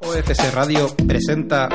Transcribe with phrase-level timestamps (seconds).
[0.00, 1.68] OFC Radio presenta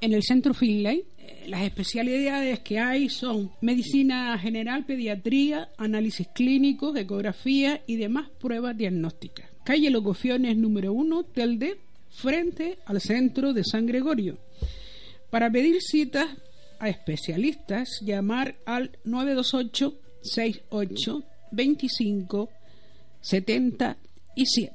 [0.00, 6.96] En el Centro Finlay, eh, las especialidades que hay son medicina general, pediatría, análisis clínicos,
[6.96, 9.50] ecografía y demás pruebas diagnósticas.
[9.64, 11.78] Calle Locofiones número 1, Telde,
[12.10, 14.38] frente al centro de San Gregorio.
[15.30, 16.28] Para pedir citas
[16.78, 22.48] a especialistas, llamar al 928 68 25
[23.20, 24.74] 77.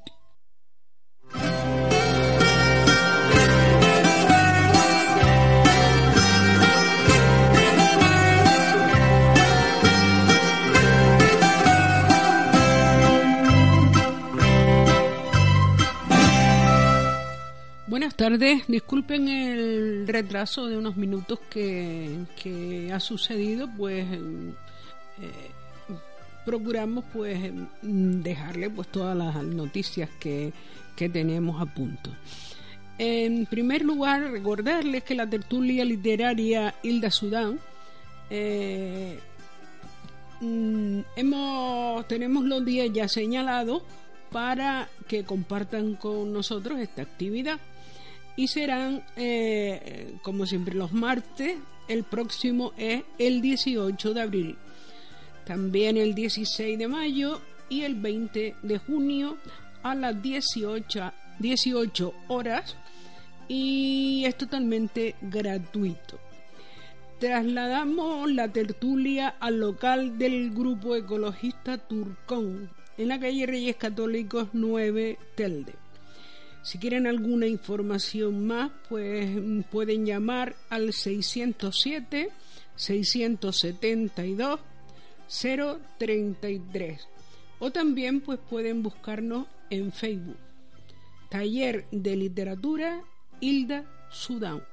[17.86, 25.52] Buenas tardes, disculpen el retraso de unos minutos que, ha sucedido, pues eh,
[26.46, 27.52] procuramos pues
[27.82, 30.54] dejarle pues todas las noticias que,
[30.96, 32.10] tenemos a punto.
[32.98, 37.60] En primer lugar, recordarles que la tertulia literaria Hilda Sudán
[38.30, 39.20] eh,
[40.40, 43.84] mm, hemos, tenemos los días ya señalados
[44.32, 47.60] para que compartan con nosotros esta actividad
[48.36, 51.58] y serán, eh, como siempre, los martes.
[51.88, 54.58] El próximo es el 18 de abril.
[55.46, 59.38] También el 16 de mayo y el 20 de junio
[59.84, 62.78] a las 18, 18 horas
[63.48, 66.20] y es totalmente gratuito.
[67.20, 75.18] Trasladamos la tertulia al local del grupo ecologista Turcón en la calle Reyes Católicos 9
[75.36, 75.83] Telde.
[76.64, 82.30] Si quieren alguna información más, pues mm, pueden llamar al 607
[82.76, 84.60] 672
[85.98, 87.08] 033
[87.60, 90.38] o también pues pueden buscarnos en Facebook.
[91.30, 93.02] Taller de Literatura
[93.40, 94.64] Hilda Sudán.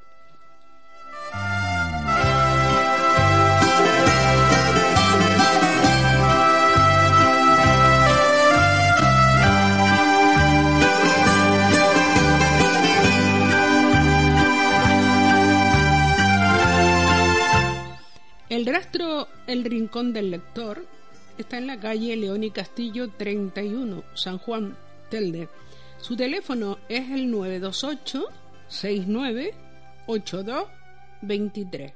[18.50, 20.84] El rastro El Rincón del Lector
[21.38, 24.76] está en la calle León y Castillo 31, San Juan,
[25.08, 25.48] Telde.
[26.00, 28.24] Su teléfono es el 928
[28.66, 29.54] 69
[30.08, 30.64] 82
[31.22, 31.92] 23.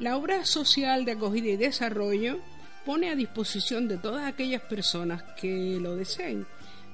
[0.00, 2.40] La obra social de acogida y desarrollo
[2.84, 6.44] pone a disposición de todas aquellas personas que lo deseen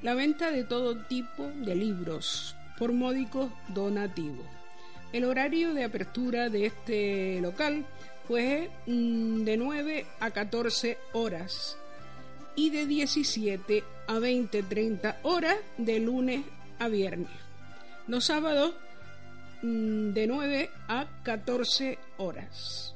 [0.03, 4.45] la venta de todo tipo de libros por módicos donativos.
[5.15, 7.87] El horario de apertura de este local
[8.31, 11.77] es mm, de 9 a 14 horas
[12.57, 16.45] y de 17 a 20-30 horas de lunes
[16.79, 17.31] a viernes.
[18.09, 18.75] Los sábados
[19.63, 22.95] mm, de 9 a 14 horas.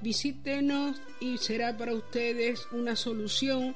[0.00, 3.74] Visítenos y será para ustedes una solución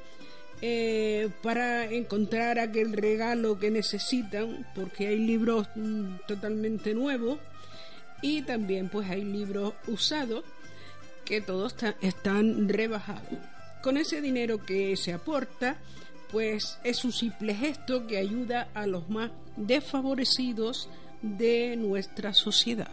[0.61, 7.41] eh, para encontrar aquel regalo que necesitan, porque hay libros mm, totalmente nuevos
[8.23, 10.45] y también pues hay libros usados
[11.25, 13.39] que todos están rebajados.
[13.83, 15.77] Con ese dinero que se aporta,
[16.31, 20.89] pues es un simple gesto que ayuda a los más desfavorecidos
[21.21, 22.91] de nuestra sociedad.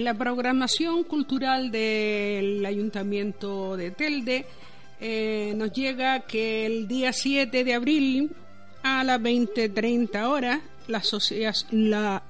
[0.00, 4.46] En la programación cultural del Ayuntamiento de Telde
[4.98, 8.30] eh, nos llega que el día 7 de abril
[8.82, 11.02] a las 20.30 horas la,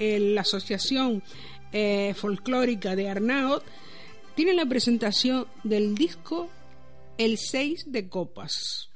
[0.00, 1.22] la, Asociación
[1.70, 3.62] eh, Folclórica de Arnaut
[4.34, 6.50] tiene la presentación del disco
[7.18, 8.90] El 6 de Copas.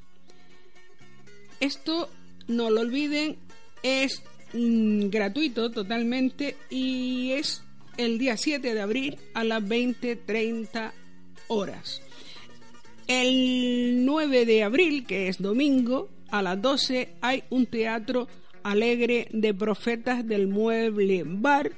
[1.60, 2.10] Esto,
[2.48, 3.38] no lo olviden,
[3.84, 7.62] es mm, gratuito totalmente y es
[7.96, 10.92] el día 7 de abril a las 20.30
[11.48, 12.02] horas.
[13.06, 18.28] El 9 de abril, que es domingo, a las 12 hay un teatro
[18.62, 21.72] alegre de profetas del mueble bar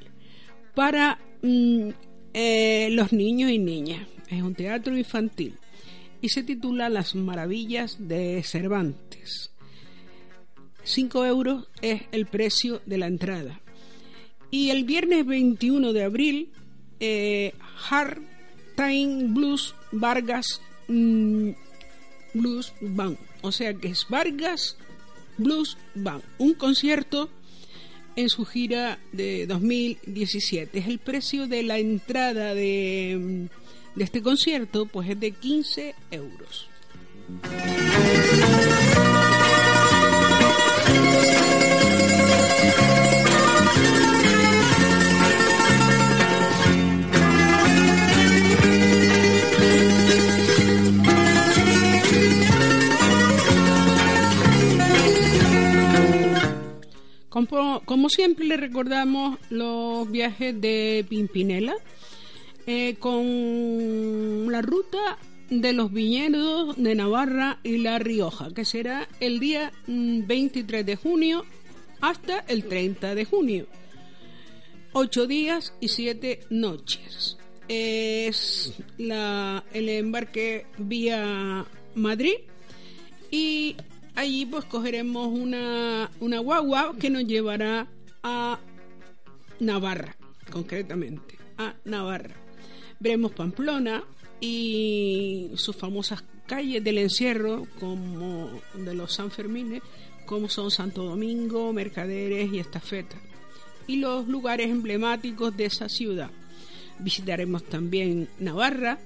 [0.74, 1.88] para mm,
[2.32, 4.06] eh, los niños y niñas.
[4.28, 5.54] Es un teatro infantil
[6.20, 9.50] y se titula Las maravillas de Cervantes.
[10.84, 13.60] 5 euros es el precio de la entrada.
[14.50, 16.50] Y el viernes 21 de abril,
[17.00, 17.52] eh,
[17.90, 18.20] Hard
[18.76, 21.50] Time Blues Vargas mm,
[22.34, 23.18] Blues Band.
[23.42, 24.76] O sea que es Vargas
[25.38, 26.22] Blues Band.
[26.38, 27.30] Un concierto
[28.16, 30.78] en su gira de 2017.
[30.78, 33.48] Es el precio de la entrada de,
[33.94, 36.68] de este concierto, pues es de 15 euros.
[57.44, 61.74] Como, siempre le recordamos los viajes de Pimpinela
[62.66, 65.18] eh, con la ruta
[65.50, 70.96] de los viñedos de Navarra y La Rioja, que será el día 23 mm, de
[70.96, 71.44] junio
[72.00, 73.66] hasta el 30 de junio.
[74.94, 77.36] Ocho días y siete noches.
[77.68, 82.36] Es el embarque vía Madrid
[83.30, 83.76] y
[84.16, 87.86] allí pues cogeremos una, una guagua que nos llevará
[88.22, 88.58] a
[89.60, 90.16] Navarra,
[90.50, 92.34] concretamente, a Navarra.
[92.98, 94.02] Veremos Pamplona
[94.40, 99.82] y sus famosas calles del encierro, como de los Sanfermines,
[100.24, 103.16] como son Santo Domingo, Mercaderes y Estafeta,
[103.86, 106.30] y los lugares emblemáticos de esa ciudad.
[106.98, 108.98] Visitaremos también Navarra,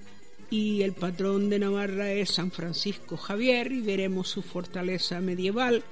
[0.50, 5.84] y el patrón de Navarra es San Francisco Javier y veremos su fortaleza medieval,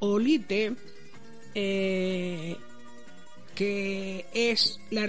[0.00, 0.74] Olite,
[1.54, 2.56] eh,
[3.54, 5.08] que es la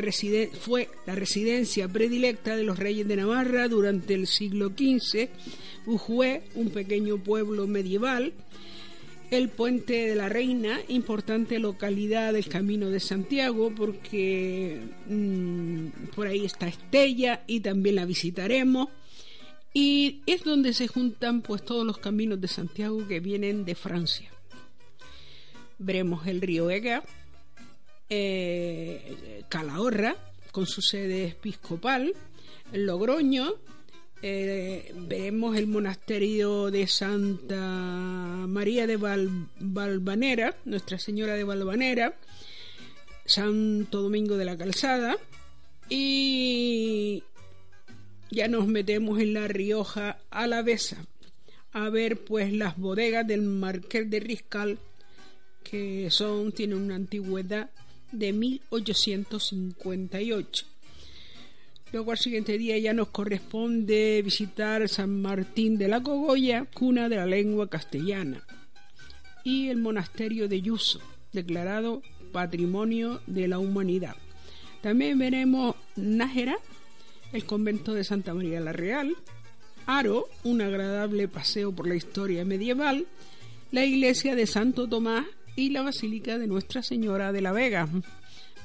[0.61, 5.29] fue la residencia predilecta de los reyes de Navarra durante el siglo XV,
[5.85, 8.33] Ujué, un pequeño pueblo medieval,
[9.29, 16.45] el Puente de la Reina, importante localidad del Camino de Santiago, porque mm, por ahí
[16.45, 18.89] está Estella y también la visitaremos.
[19.73, 24.31] Y es donde se juntan pues todos los caminos de Santiago que vienen de Francia.
[25.77, 27.03] Veremos el río Ega,
[28.09, 30.15] eh, Calahorra,
[30.51, 32.13] con su sede episcopal,
[32.71, 33.55] Logroño,
[34.21, 38.97] eh, vemos el monasterio de Santa María de
[39.59, 42.15] Valvanera, Nuestra Señora de Valvanera,
[43.25, 45.17] Santo Domingo de la Calzada
[45.89, 47.23] y
[48.31, 51.05] ya nos metemos en la Rioja Alavesa
[51.73, 54.79] a ver pues las bodegas del Marqués de Riscal
[55.63, 57.69] que son tienen una antigüedad
[58.11, 60.65] de 1858.
[61.93, 67.15] Luego al siguiente día ya nos corresponde visitar San Martín de la Cogolla, cuna de
[67.15, 68.43] la lengua castellana,
[69.43, 70.99] y el monasterio de Yuso,
[71.31, 72.01] declarado
[72.33, 74.15] Patrimonio de la Humanidad.
[74.81, 76.57] También veremos Nájera,
[77.31, 79.15] el convento de Santa María la Real,
[79.85, 83.07] Aro, un agradable paseo por la historia medieval,
[83.71, 85.25] la iglesia de Santo Tomás
[85.55, 87.87] y la basílica de Nuestra Señora de la Vega,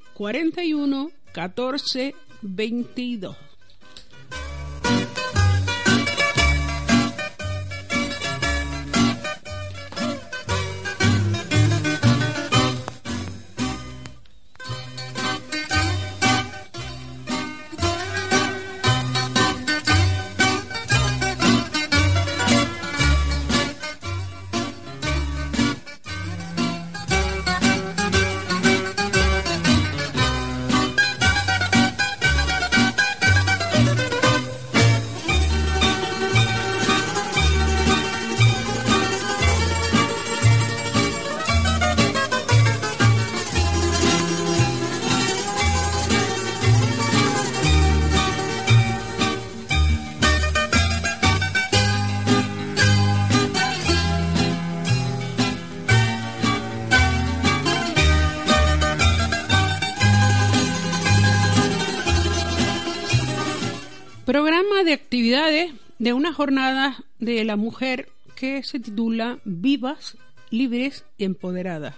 [65.19, 68.07] actividades de una jornada de la mujer
[68.37, 70.15] que se titula Vivas,
[70.49, 71.93] Libres y Empoderadas.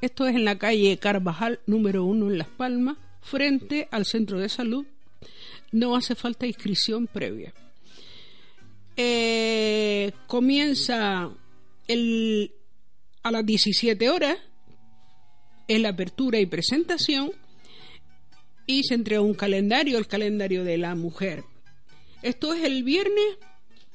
[0.00, 4.48] Esto es en la calle Carvajal número uno en Las Palmas, frente al centro de
[4.48, 4.86] salud.
[5.72, 7.52] No hace falta inscripción previa.
[8.96, 11.30] Eh, comienza
[11.86, 12.50] el,
[13.22, 14.38] a las 17 horas
[15.68, 17.30] en la apertura y presentación
[18.66, 21.44] y se entrega un calendario, el calendario de la mujer.
[22.24, 23.36] Esto es el viernes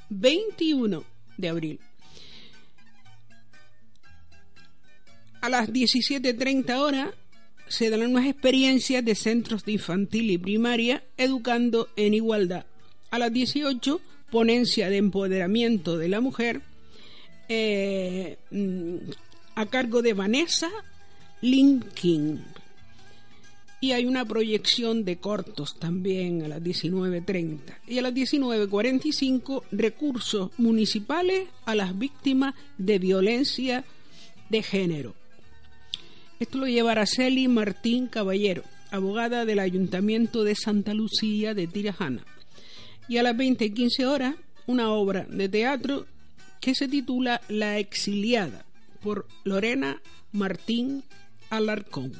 [0.10, 1.04] 21
[1.38, 1.80] de abril.
[5.42, 7.10] A las 17.30 horas
[7.70, 12.68] se dan unas experiencias de centros de infantil y primaria educando en igualdad.
[13.10, 16.62] A las 18, ponencia de empoderamiento de la mujer
[17.48, 19.10] eh, mm,
[19.56, 20.70] a cargo de Vanessa
[21.42, 22.46] Linkin
[23.82, 30.52] y hay una proyección de cortos también a las 19.30 y a las 19.45 recursos
[30.58, 33.86] municipales a las víctimas de violencia
[34.50, 35.16] de género.
[36.40, 42.26] Esto lo lleva Araceli Martín Caballero, abogada del Ayuntamiento de Santa Lucía de Tirajana.
[43.08, 46.06] Y a las 20.15 horas, una obra de teatro
[46.60, 48.66] que se titula La exiliada
[49.02, 51.04] por Lorena Martín
[51.50, 52.14] Alarcón.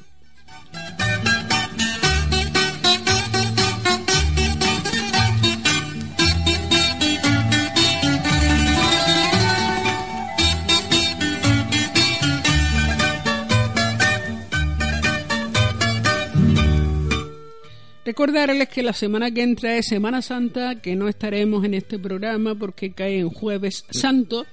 [18.10, 22.56] Recordarles que la semana que entra es Semana Santa, que no estaremos en este programa
[22.56, 24.46] porque cae en jueves santo,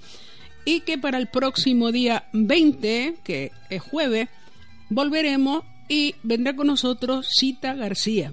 [0.63, 4.29] y que para el próximo día 20, que es jueves,
[4.91, 8.31] volveremos y vendrá con nosotros Cita García.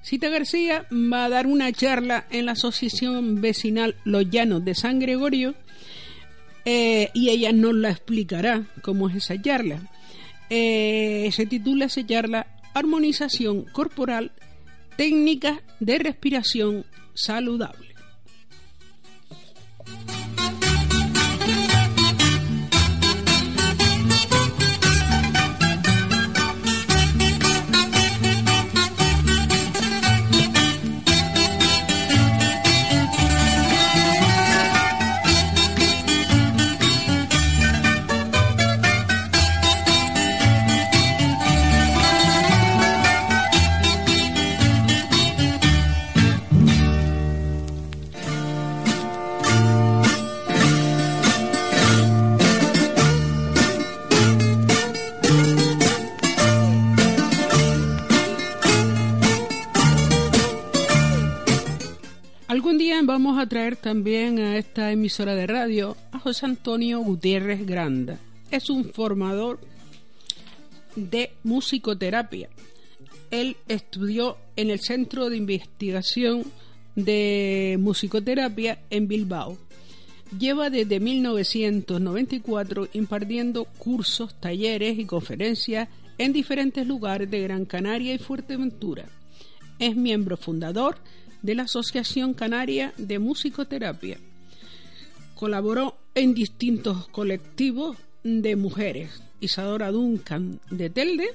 [0.00, 5.00] Cita García va a dar una charla en la Asociación Vecinal Los Llanos de San
[5.00, 5.54] Gregorio
[6.64, 9.82] eh, y ella nos la explicará cómo es esa charla.
[10.48, 14.32] Eh, se titula esa charla Armonización Corporal,
[14.96, 16.84] Técnicas de Respiración
[17.14, 17.95] Saludable.
[63.04, 68.18] Vamos a traer también a esta emisora de radio a José Antonio Gutiérrez Granda.
[68.50, 69.58] Es un formador
[70.94, 72.50] de musicoterapia.
[73.30, 76.44] Él estudió en el Centro de Investigación
[76.94, 79.56] de Musicoterapia en Bilbao.
[80.38, 88.18] Lleva desde 1994 impartiendo cursos, talleres y conferencias en diferentes lugares de Gran Canaria y
[88.18, 89.06] Fuerteventura.
[89.78, 90.98] Es miembro fundador
[91.46, 94.18] de la Asociación Canaria de Musicoterapia.
[95.36, 101.28] Colaboró en distintos colectivos de mujeres, Isadora Duncan de Telde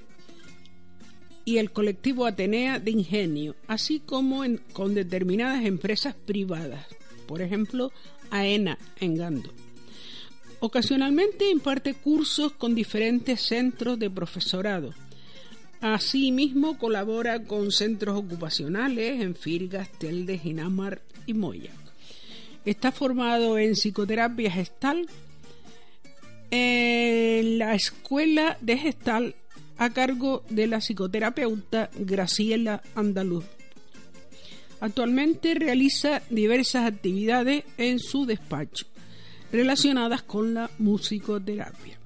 [1.45, 6.85] y el colectivo Atenea de Ingenio, así como con determinadas empresas privadas,
[7.25, 7.93] por ejemplo,
[8.31, 9.53] AENA en Gando.
[10.59, 14.93] Ocasionalmente imparte cursos con diferentes centros de profesorado.
[15.81, 21.71] Asimismo colabora con centros ocupacionales en Firgas, Telde, Ginamar y Moya.
[22.65, 25.07] Está formado en psicoterapia gestal
[26.51, 29.35] en la Escuela de Gestal
[29.77, 33.45] a cargo de la psicoterapeuta Graciela Andaluz.
[34.81, 38.85] Actualmente realiza diversas actividades en su despacho
[39.51, 42.00] relacionadas con la musicoterapia.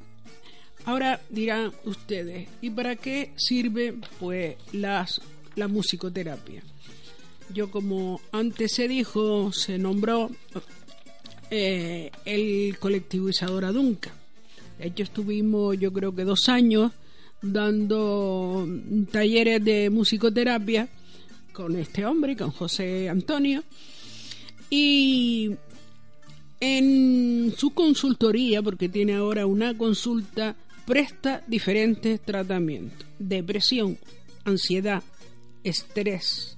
[0.86, 5.20] Ahora dirán ustedes, ¿y para qué sirve pues las,
[5.56, 6.62] la musicoterapia?
[7.54, 10.30] Yo como antes se dijo, se nombró
[11.50, 14.14] eh, el colectivo Isadora Dunca.
[14.78, 16.92] De hecho estuvimos yo creo que dos años
[17.42, 18.68] dando
[19.12, 20.88] talleres de musicoterapia
[21.52, 23.64] con este hombre, con José Antonio.
[24.70, 25.52] Y
[26.60, 30.56] en su consultoría, porque tiene ahora una consulta,
[30.86, 33.08] presta diferentes tratamientos.
[33.20, 33.98] Depresión,
[34.44, 35.04] ansiedad,
[35.64, 36.56] estrés,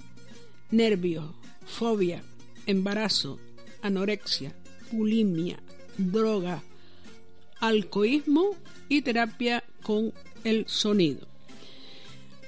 [0.72, 1.26] nervios,
[1.66, 2.24] fobia,
[2.66, 3.40] embarazo,
[3.82, 4.54] anorexia,
[4.92, 5.60] bulimia,
[5.98, 6.63] droga,
[7.60, 8.56] alcoholismo
[8.90, 10.13] y terapia con
[10.44, 11.28] el sonido.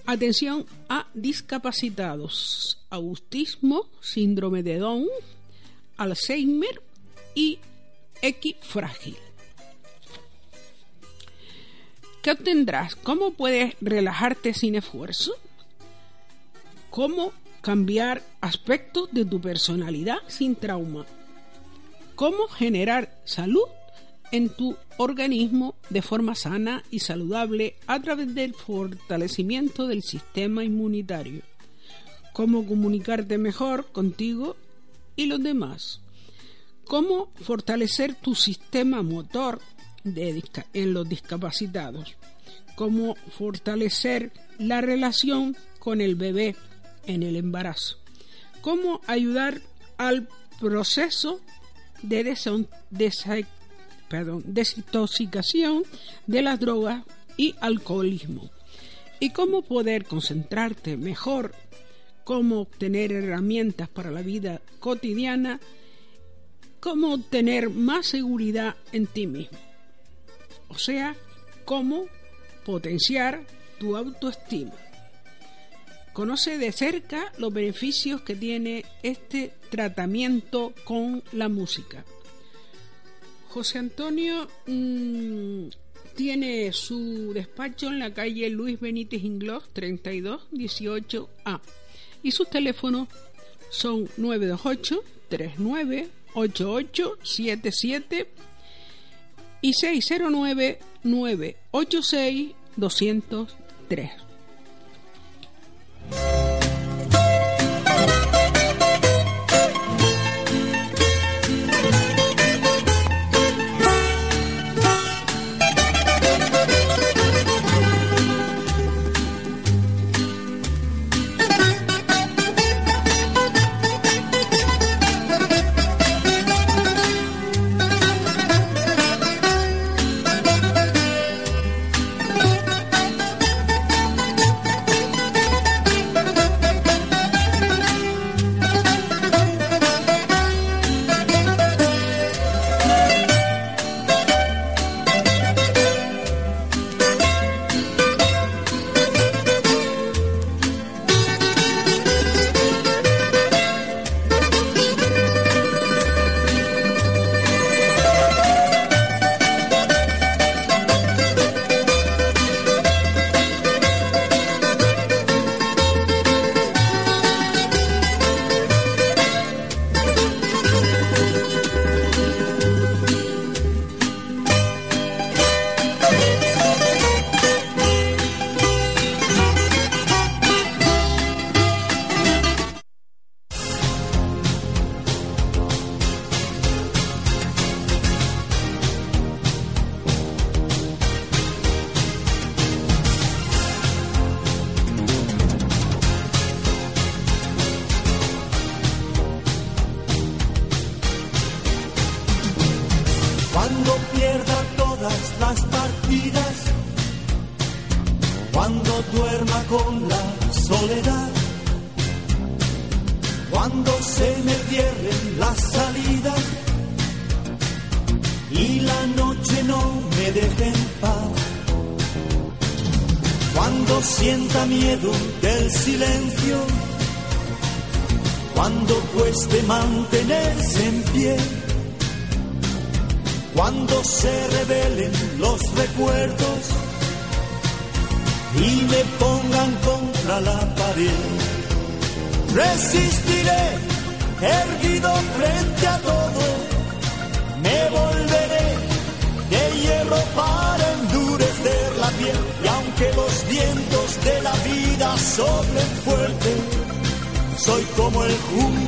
[0.06, 5.08] Atención a discapacitados, autismo, síndrome de Down,
[5.98, 6.82] Alzheimer
[7.36, 7.60] y
[8.62, 9.18] frágil.
[12.22, 12.96] ¿Qué obtendrás?
[12.96, 15.34] ¿Cómo puedes relajarte sin esfuerzo?
[16.90, 21.06] ¿Cómo cambiar aspectos de tu personalidad sin trauma?
[22.16, 23.68] ¿Cómo generar salud
[24.32, 31.42] en tu organismo de forma sana y saludable a través del fortalecimiento del sistema inmunitario.
[32.34, 34.56] Cómo comunicarte mejor contigo
[35.16, 36.02] y los demás.
[36.86, 39.60] Cómo fortalecer tu sistema motor
[40.74, 42.16] en los discapacitados.
[42.76, 46.56] Cómo fortalecer la relación con el bebé
[47.06, 47.98] en el embarazo.
[48.62, 49.62] Cómo ayudar
[49.98, 50.28] al
[50.60, 51.40] proceso
[52.02, 52.24] de
[54.46, 55.84] desintoxicación
[56.28, 57.04] de las drogas
[57.38, 58.50] y alcoholismo.
[59.20, 61.54] Y cómo poder concentrarte mejor,
[62.24, 65.60] cómo obtener herramientas para la vida cotidiana,
[66.80, 69.69] cómo obtener más seguridad en ti mismo.
[70.70, 71.16] O sea,
[71.66, 72.06] cómo
[72.66, 73.42] potenciar
[73.80, 74.74] tu autoestima.
[76.14, 82.04] Conoce de cerca los beneficios que tiene este tratamiento con la música.
[83.50, 85.68] José Antonio mm,
[86.16, 91.62] tiene su despacho en la calle Luis Benítez Inglós 3218A
[92.22, 93.08] y sus teléfonos
[93.70, 98.28] son 928 39 8877
[99.62, 100.80] y 609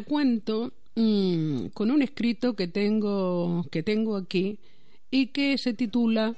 [0.00, 4.58] Cuento mmm, con un escrito que tengo, que tengo aquí
[5.10, 6.36] y que se titula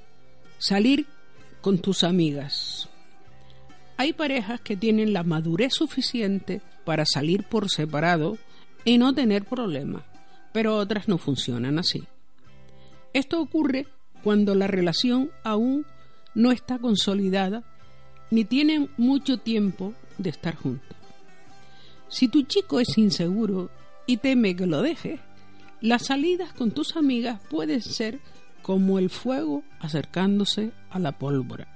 [0.58, 1.06] Salir
[1.60, 2.88] con tus amigas.
[3.96, 8.38] Hay parejas que tienen la madurez suficiente para salir por separado
[8.84, 10.02] y no tener problemas,
[10.52, 12.04] pero otras no funcionan así.
[13.12, 13.86] Esto ocurre
[14.22, 15.84] cuando la relación aún
[16.34, 17.64] no está consolidada
[18.30, 20.96] ni tienen mucho tiempo de estar juntos.
[22.12, 23.70] Si tu chico es inseguro
[24.06, 25.18] y teme que lo dejes,
[25.80, 28.20] las salidas con tus amigas pueden ser
[28.60, 31.66] como el fuego acercándose a la pólvora.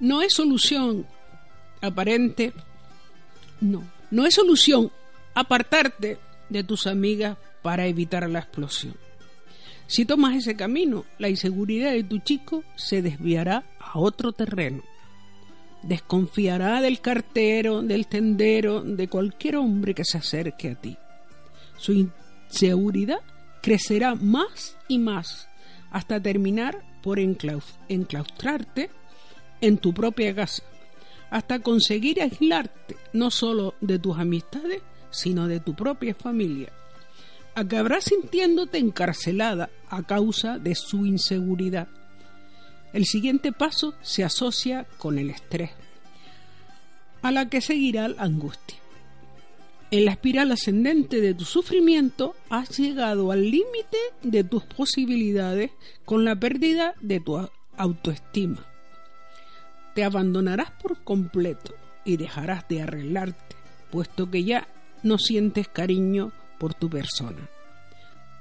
[0.00, 1.06] No es solución
[1.82, 2.54] aparente,
[3.60, 4.90] no, no es solución
[5.34, 6.16] apartarte
[6.48, 8.96] de tus amigas para evitar la explosión.
[9.86, 14.82] Si tomas ese camino, la inseguridad de tu chico se desviará a otro terreno
[15.82, 20.96] desconfiará del cartero, del tendero, de cualquier hombre que se acerque a ti.
[21.76, 23.20] Su inseguridad
[23.62, 25.48] crecerá más y más
[25.90, 28.90] hasta terminar por enclaustrarte
[29.60, 30.62] en tu propia casa,
[31.30, 36.72] hasta conseguir aislarte no solo de tus amistades, sino de tu propia familia.
[37.54, 41.88] acabarás sintiéndote encarcelada a causa de su inseguridad.
[42.92, 45.70] El siguiente paso se asocia con el estrés,
[47.22, 48.78] a la que seguirá la angustia.
[49.90, 55.70] En la espiral ascendente de tu sufrimiento has llegado al límite de tus posibilidades
[56.04, 58.66] con la pérdida de tu autoestima.
[59.94, 61.74] Te abandonarás por completo
[62.04, 63.56] y dejarás de arreglarte,
[63.90, 64.68] puesto que ya
[65.02, 67.48] no sientes cariño por tu persona.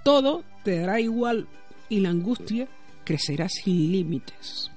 [0.03, 1.47] Todo te dará igual
[1.89, 2.67] y la angustia
[3.07, 4.69] crecerá sin límites.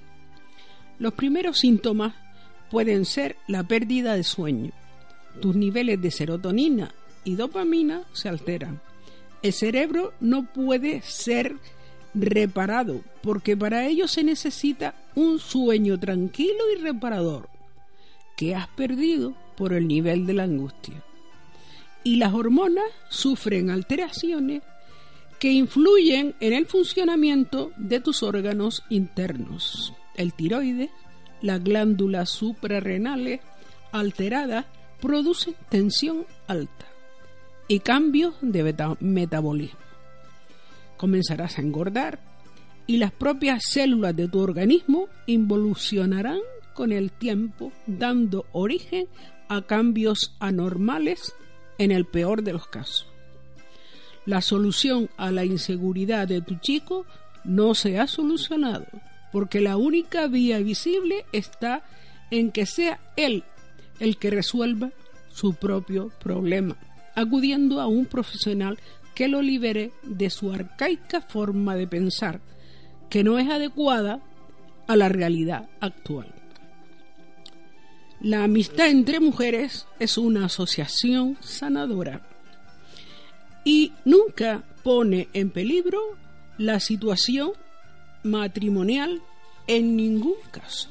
[1.00, 2.14] Los primeros síntomas
[2.70, 4.70] pueden ser la pérdida de sueño,
[5.42, 8.80] tus niveles de serotonina y dopamina se alteran.
[9.42, 11.56] El cerebro no puede ser
[12.14, 17.48] reparado porque para ello se necesita un sueño tranquilo y reparador
[18.36, 21.02] que has perdido por el nivel de la angustia.
[22.04, 24.62] Y las hormonas sufren alteraciones
[25.40, 29.94] que influyen en el funcionamiento de tus órganos internos.
[30.14, 30.90] El tiroides,
[31.40, 33.40] las glándulas suprarrenales
[33.90, 34.66] alteradas
[35.00, 36.86] producen tensión alta
[37.68, 39.80] y cambios de metabolismo.
[40.98, 42.20] Comenzarás a engordar
[42.86, 46.40] y las propias células de tu organismo involucionarán
[46.74, 49.06] con el tiempo, dando origen
[49.48, 51.34] a cambios anormales
[51.78, 53.09] en el peor de los casos.
[54.26, 57.06] La solución a la inseguridad de tu chico
[57.44, 58.86] no se ha solucionado,
[59.32, 61.82] porque la única vía visible está
[62.30, 63.44] en que sea él
[63.98, 64.90] el que resuelva
[65.32, 66.76] su propio problema,
[67.14, 68.78] acudiendo a un profesional
[69.14, 72.40] que lo libere de su arcaica forma de pensar,
[73.08, 74.20] que no es adecuada
[74.86, 76.34] a la realidad actual.
[78.20, 82.29] La amistad entre mujeres es una asociación sanadora
[83.64, 86.00] y nunca pone en peligro
[86.58, 87.52] la situación
[88.22, 89.22] matrimonial
[89.66, 90.90] en ningún caso.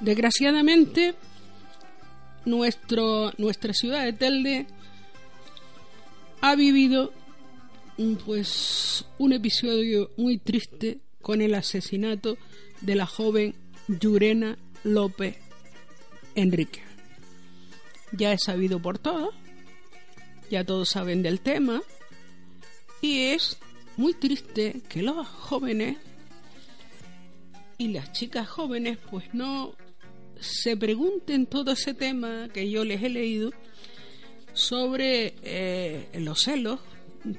[0.00, 1.14] Desgraciadamente,
[2.44, 4.66] nuestro, nuestra ciudad de Telde
[6.46, 7.10] ha vivido
[8.26, 12.36] pues un episodio muy triste con el asesinato
[12.82, 13.54] de la joven
[13.88, 15.38] Yurena López
[16.34, 16.82] Enrique.
[18.12, 19.34] Ya es sabido por todos,
[20.50, 21.80] ya todos saben del tema,
[23.00, 23.56] y es
[23.96, 25.96] muy triste que los jóvenes
[27.78, 29.74] y las chicas jóvenes pues no
[30.40, 33.50] se pregunten todo ese tema que yo les he leído
[34.54, 36.80] sobre eh, los celos,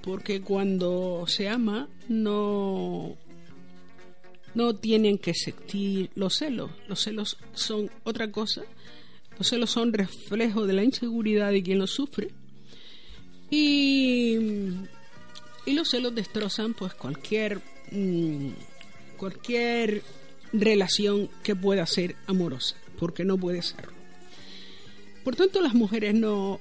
[0.03, 3.17] porque cuando se ama no
[4.53, 6.71] no tienen que sentir los celos.
[6.87, 8.63] Los celos son otra cosa.
[9.37, 12.29] Los celos son reflejo de la inseguridad de quien los sufre.
[13.49, 14.37] Y,
[15.65, 17.59] y los celos destrozan pues cualquier
[17.91, 18.51] mm,
[19.17, 20.03] cualquier
[20.53, 23.93] relación que pueda ser amorosa porque no puede serlo.
[25.23, 26.59] Por tanto, las mujeres no,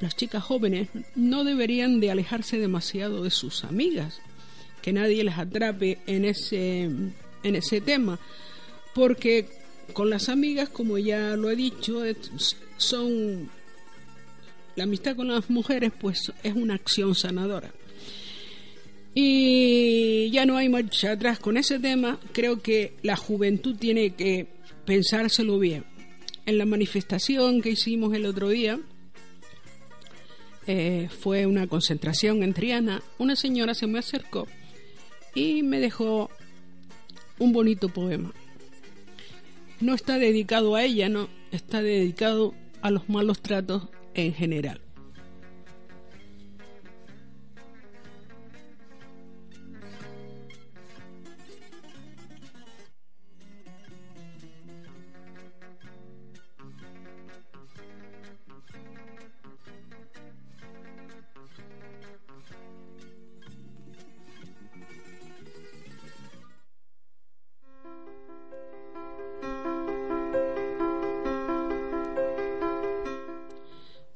[0.00, 4.20] las chicas jóvenes no deberían de alejarse demasiado de sus amigas,
[4.82, 8.18] que nadie les atrape en ese, en ese tema,
[8.94, 9.48] porque
[9.92, 12.02] con las amigas, como ya lo he dicho,
[12.76, 13.50] son
[14.76, 17.72] la amistad con las mujeres, pues es una acción sanadora.
[19.14, 22.20] Y ya no hay marcha atrás con ese tema.
[22.32, 24.46] Creo que la juventud tiene que
[24.84, 25.84] pensárselo bien.
[26.46, 28.78] En la manifestación que hicimos el otro día,
[30.70, 34.46] eh, fue una concentración en Triana, una señora se me acercó
[35.34, 36.28] y me dejó
[37.38, 38.34] un bonito poema.
[39.80, 44.82] No está dedicado a ella, no, está dedicado a los malos tratos en general.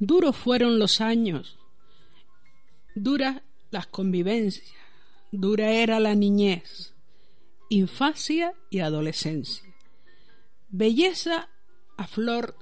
[0.04, 1.60] Duros fueron los años,
[2.96, 4.74] duras las convivencias,
[5.30, 6.92] dura era la niñez,
[7.68, 9.62] infancia y adolescencia.
[10.70, 11.50] Belleza
[11.96, 12.56] a flor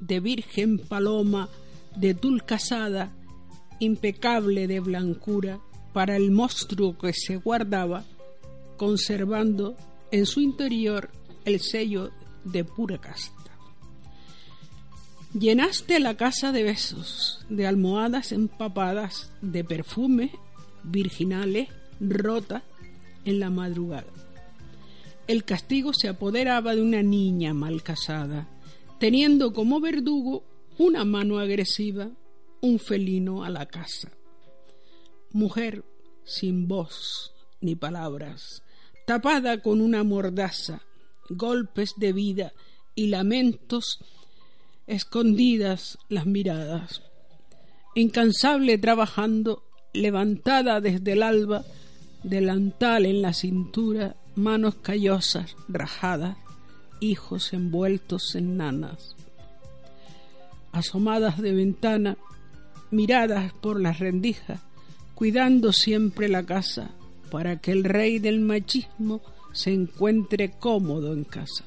[0.00, 1.50] de virgen paloma,
[1.94, 3.12] de tul casada,
[3.78, 5.60] impecable de blancura
[5.92, 8.02] para el monstruo que se guardaba,
[8.78, 9.76] conservando
[10.10, 11.10] en su interior
[11.44, 12.12] el sello
[12.44, 13.43] de pura casta.
[15.38, 20.30] Llenaste la casa de besos, de almohadas empapadas de perfume
[20.84, 21.68] virginales
[21.98, 22.62] rota
[23.24, 24.06] en la madrugada.
[25.26, 28.46] El castigo se apoderaba de una niña mal casada,
[29.00, 30.44] teniendo como verdugo
[30.78, 32.10] una mano agresiva,
[32.60, 34.12] un felino a la casa.
[35.32, 35.84] Mujer
[36.24, 38.62] sin voz ni palabras,
[39.04, 40.82] tapada con una mordaza,
[41.28, 42.52] golpes de vida
[42.94, 43.98] y lamentos,
[44.86, 47.02] escondidas las miradas.
[47.94, 51.64] Incansable trabajando, levantada desde el alba,
[52.22, 56.36] delantal en la cintura, manos callosas, rajadas,
[57.00, 59.14] hijos envueltos en nanas.
[60.72, 62.16] Asomadas de ventana,
[62.90, 64.60] miradas por las rendijas,
[65.14, 66.90] cuidando siempre la casa
[67.30, 69.20] para que el rey del machismo
[69.52, 71.64] se encuentre cómodo en casa.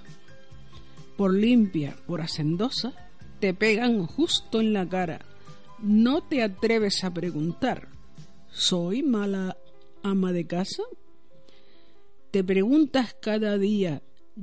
[1.15, 2.93] Por limpia, por hacendosa,
[3.39, 5.19] te pegan justo en la cara.
[5.79, 7.89] No te atreves a preguntar,
[8.51, 9.57] ¿soy mala
[10.03, 10.83] ama de casa?
[12.31, 14.01] ¿Te preguntas cada día,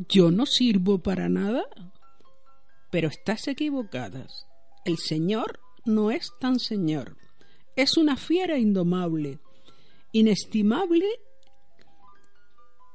[0.08, 1.64] ¿yo no sirvo para nada?
[2.90, 4.46] Pero estás equivocadas.
[4.84, 7.16] El Señor no es tan Señor.
[7.76, 9.40] Es una fiera indomable,
[10.12, 11.06] inestimable,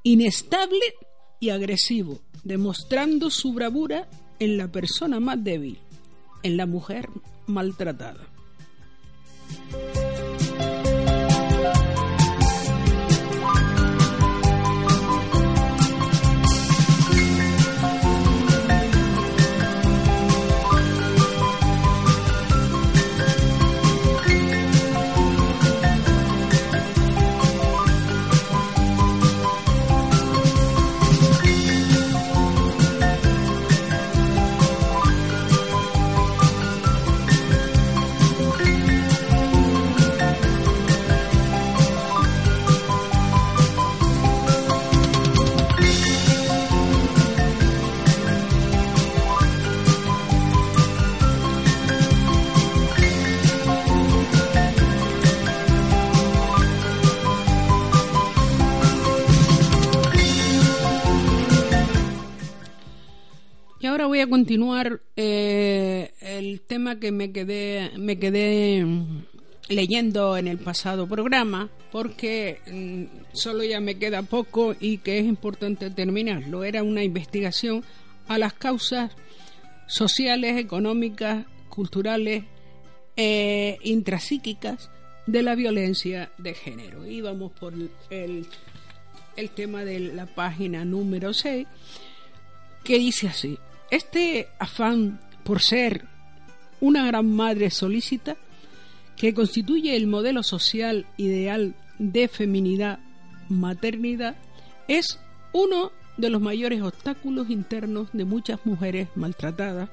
[0.04, 0.96] inestable
[1.42, 4.08] y agresivo, demostrando su bravura
[4.40, 5.78] en la persona más débil,
[6.44, 7.10] en la mujer
[7.48, 8.28] maltratada.
[64.30, 68.86] Continuar eh, el tema que me quedé, me quedé
[69.68, 75.26] leyendo en el pasado programa porque mm, solo ya me queda poco y que es
[75.26, 76.64] importante terminarlo.
[76.64, 77.84] Era una investigación
[78.28, 79.12] a las causas
[79.88, 82.44] sociales, económicas, culturales,
[83.22, 84.90] e intrapsíquicas
[85.26, 87.06] de la violencia de género.
[87.06, 87.74] Íbamos por
[88.10, 88.48] el,
[89.36, 91.68] el tema de la página número 6
[92.82, 93.60] que dice así.
[93.92, 96.06] Este afán por ser
[96.80, 98.38] una gran madre solícita,
[99.16, 103.00] que constituye el modelo social ideal de feminidad,
[103.50, 104.36] maternidad,
[104.88, 105.20] es
[105.52, 109.90] uno de los mayores obstáculos internos de muchas mujeres maltratadas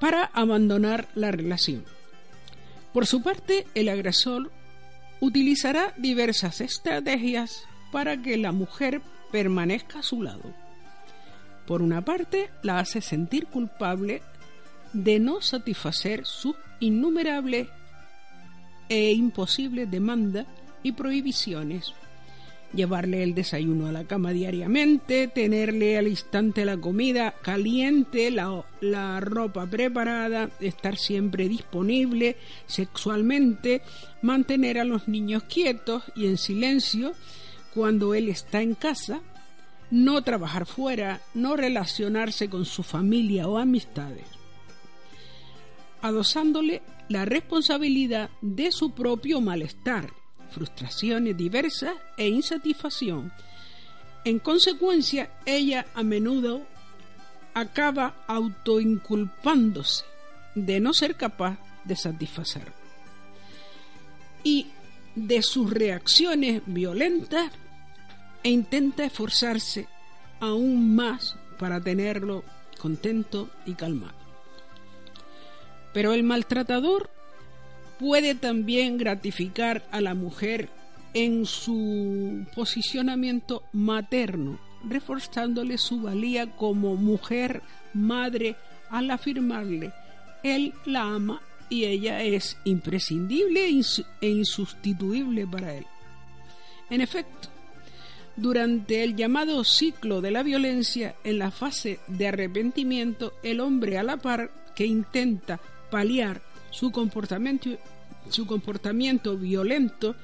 [0.00, 1.84] para abandonar la relación.
[2.92, 4.50] Por su parte, el agresor
[5.20, 10.67] utilizará diversas estrategias para que la mujer permanezca a su lado
[11.68, 14.22] por una parte, la hace sentir culpable
[14.94, 17.68] de no satisfacer sus innumerables
[18.88, 20.46] e imposibles demandas
[20.82, 21.92] y prohibiciones.
[22.72, 29.20] Llevarle el desayuno a la cama diariamente, tenerle al instante la comida caliente, la, la
[29.20, 33.82] ropa preparada, estar siempre disponible sexualmente,
[34.22, 37.12] mantener a los niños quietos y en silencio
[37.74, 39.20] cuando él está en casa,
[39.90, 44.26] no trabajar fuera, no relacionarse con su familia o amistades,
[46.02, 50.10] adosándole la responsabilidad de su propio malestar,
[50.50, 53.32] frustraciones diversas e insatisfacción.
[54.24, 56.66] En consecuencia, ella a menudo
[57.54, 60.04] acaba autoinculpándose
[60.54, 62.72] de no ser capaz de satisfacer
[64.44, 64.66] y
[65.14, 67.50] de sus reacciones violentas
[68.48, 69.88] e intenta esforzarse
[70.40, 72.44] aún más para tenerlo
[72.78, 74.16] contento y calmado.
[75.92, 77.10] Pero el maltratador
[77.98, 80.70] puede también gratificar a la mujer
[81.12, 87.60] en su posicionamiento materno, reforzándole su valía como mujer
[87.92, 88.56] madre
[88.88, 89.92] al afirmarle,
[90.42, 93.66] él la ama y ella es imprescindible
[94.22, 95.84] e insustituible para él.
[96.88, 97.50] En efecto,
[98.38, 104.02] durante el llamado ciclo de la violencia, en la fase de arrepentimiento, el hombre a
[104.02, 105.60] la par que intenta
[105.90, 107.76] paliar su comportamiento,
[109.36, 110.14] violento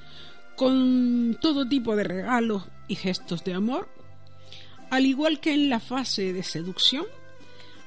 [0.57, 3.89] con todo tipo de regalos y gestos de amor,
[4.91, 7.07] al igual que en la fase de seducción,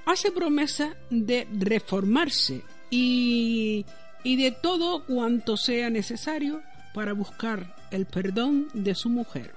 [0.06, 3.86] hace promesa de reformarse y
[4.24, 6.62] de todo cuanto sea necesario
[6.94, 9.57] para buscar el perdón de su mujer.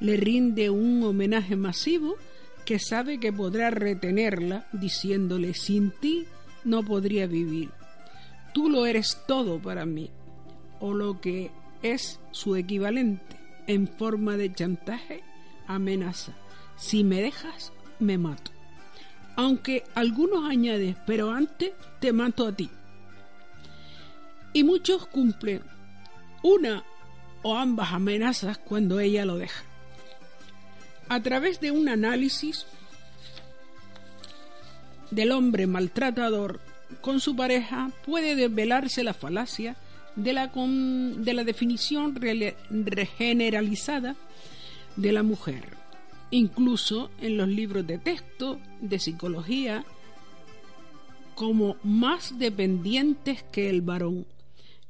[0.00, 2.16] Le rinde un homenaje masivo
[2.64, 6.26] que sabe que podrá retenerla diciéndole sin ti
[6.64, 7.70] no podría vivir.
[8.52, 10.10] Tú lo eres todo para mí.
[10.80, 11.50] O lo que
[11.82, 13.36] es su equivalente
[13.66, 15.22] en forma de chantaje,
[15.66, 16.32] amenaza.
[16.76, 18.50] Si me dejas, me mato.
[19.36, 22.70] Aunque algunos añaden, pero antes te mato a ti.
[24.52, 25.62] Y muchos cumplen
[26.42, 26.84] una
[27.42, 29.67] o ambas amenazas cuando ella lo deja.
[31.08, 32.66] A través de un análisis
[35.10, 36.60] del hombre maltratador
[37.00, 39.76] con su pareja puede desvelarse la falacia
[40.16, 42.14] de la, de la definición
[43.16, 44.16] generalizada
[44.96, 45.76] de la mujer.
[46.30, 49.84] Incluso en los libros de texto de psicología,
[51.34, 54.26] como más dependientes que el varón.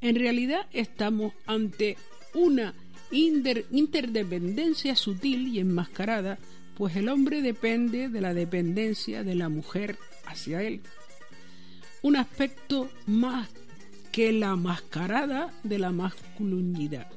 [0.00, 1.96] En realidad estamos ante
[2.34, 2.74] una
[3.10, 6.38] interdependencia sutil y enmascarada,
[6.76, 10.80] pues el hombre depende de la dependencia de la mujer hacia él.
[12.02, 13.48] Un aspecto más
[14.12, 17.08] que la mascarada de la masculinidad.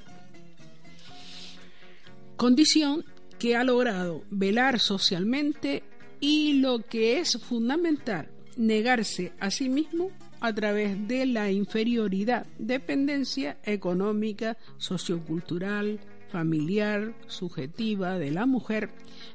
[2.35, 3.05] Condición
[3.37, 5.83] que ha logrado velar socialmente
[6.19, 10.11] y lo que es fundamental, negarse a sí mismo
[10.41, 15.99] a través de la inferioridad, dependencia económica, sociocultural,
[16.31, 18.89] familiar, subjetiva de la mujer,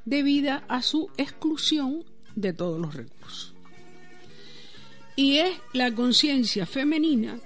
[0.05, 2.05] debida a su exclusión
[2.35, 3.55] de todos los recursos.
[5.15, 7.39] Y es la conciencia femenina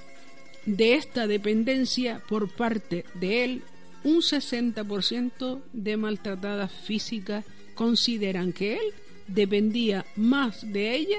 [0.64, 3.62] de esta dependencia por parte de él,
[4.04, 7.44] un 60% de maltratadas físicas
[7.74, 8.94] consideran que él
[9.26, 11.18] dependía más de ella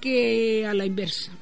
[0.00, 1.32] que a la inversa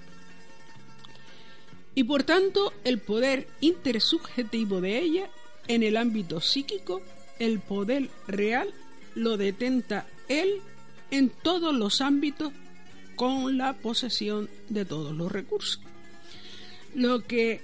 [1.95, 5.30] y por tanto el poder intersubjetivo de ella
[5.68, 7.03] en el ámbito psíquico,
[7.38, 8.72] el poder real
[9.14, 10.61] lo detenta él
[11.11, 12.53] en todos los ámbitos
[13.16, 15.80] con la posesión de todos los recursos.
[16.95, 17.61] Lo que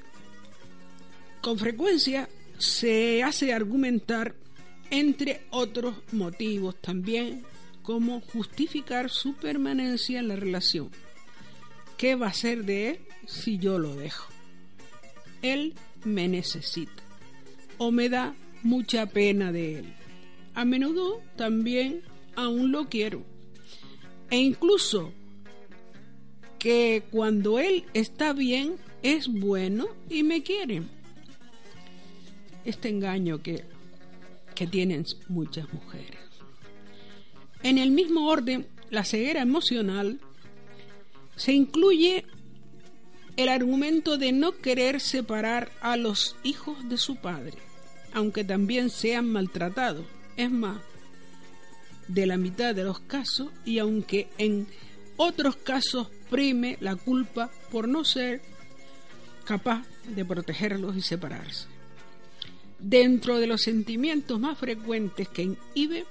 [1.41, 4.35] con frecuencia se hace argumentar
[4.91, 7.45] entre otros motivos también
[7.83, 10.91] como justificar su permanencia en la relación.
[11.99, 14.27] ¿Qué va a ser de él si yo lo dejo.
[15.43, 15.75] Él
[16.05, 17.03] me necesita
[17.77, 19.95] o me da mucha pena de él.
[20.55, 22.03] A menudo también
[22.35, 23.25] aún lo quiero.
[24.31, 25.13] E incluso
[26.59, 30.83] que cuando él está bien es bueno y me quiere.
[32.65, 33.65] Este engaño que,
[34.55, 36.19] que tienen muchas mujeres.
[37.63, 40.21] En el mismo orden, la ceguera emocional
[41.39, 42.27] se incluye
[43.37, 47.57] el argumento de no querer separar a los hijos de su padre,
[48.13, 50.05] aunque también sean maltratados.
[50.37, 50.79] Es más,
[52.09, 54.67] de la mitad de los casos y aunque en
[55.17, 58.41] otros casos prime la culpa por no ser
[59.45, 61.67] capaz de protegerlos y separarse.
[62.81, 66.07] Dentro de los sentimientos más frecuentes que inhibe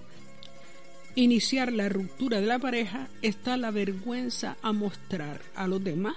[1.21, 6.15] iniciar la ruptura de la pareja está la vergüenza a mostrar a los demás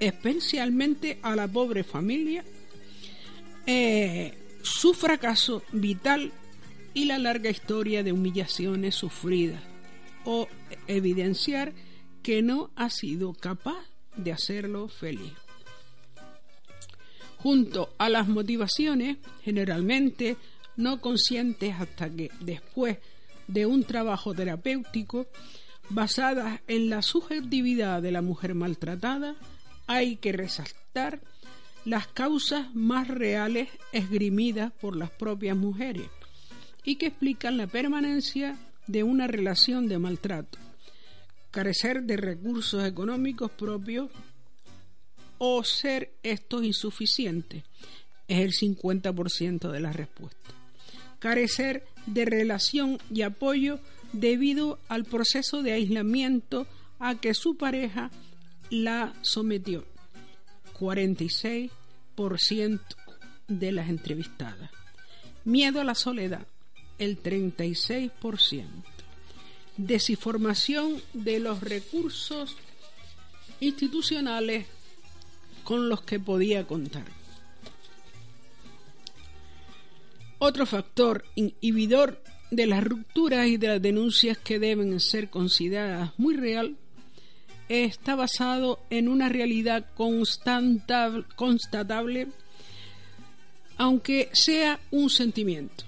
[0.00, 2.44] especialmente a la pobre familia,
[3.66, 6.32] eh, su fracaso vital
[6.94, 9.62] y la larga historia de humillaciones sufridas
[10.24, 10.48] o
[10.86, 11.72] evidenciar
[12.22, 13.84] que no ha sido capaz
[14.16, 15.32] de hacerlo feliz.
[17.38, 20.36] Junto a las motivaciones, generalmente
[20.76, 22.98] no conscientes hasta que después
[23.48, 25.26] de un trabajo terapéutico,
[25.90, 29.34] basadas en la subjetividad de la mujer maltratada,
[29.86, 31.20] hay que resaltar
[31.84, 36.08] las causas más reales esgrimidas por las propias mujeres
[36.84, 40.58] y que explican la permanencia de una relación de maltrato,
[41.50, 44.10] carecer de recursos económicos propios
[45.38, 47.64] o ser estos insuficientes,
[48.26, 50.57] es el 50% de la respuesta.
[51.18, 53.80] Carecer de relación y apoyo
[54.12, 56.66] debido al proceso de aislamiento
[56.98, 58.10] a que su pareja
[58.70, 59.84] la sometió.
[60.78, 62.80] 46%
[63.48, 64.70] de las entrevistadas.
[65.44, 66.46] Miedo a la soledad,
[66.98, 68.64] el 36%.
[69.76, 72.56] Desinformación de los recursos
[73.60, 74.66] institucionales
[75.64, 77.17] con los que podía contar.
[80.40, 86.36] Otro factor inhibidor de las rupturas y de las denuncias que deben ser consideradas muy
[86.36, 86.76] real
[87.68, 89.86] está basado en una realidad
[91.36, 92.28] constatable,
[93.76, 95.84] aunque sea un sentimiento.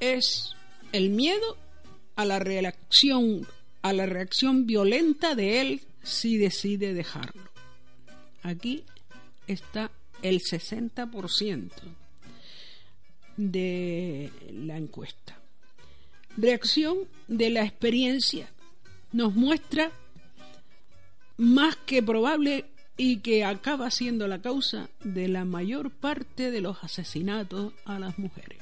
[0.00, 0.54] Es
[0.92, 1.56] el miedo
[2.14, 3.46] a la reacción,
[3.82, 7.42] a la reacción violenta de él si decide dejarlo.
[8.42, 8.84] Aquí
[9.46, 9.90] está
[10.22, 11.70] el 60%
[13.38, 15.38] de la encuesta.
[16.36, 18.48] Reacción de la experiencia
[19.12, 19.90] nos muestra
[21.38, 22.66] más que probable
[22.96, 28.18] y que acaba siendo la causa de la mayor parte de los asesinatos a las
[28.18, 28.58] mujeres.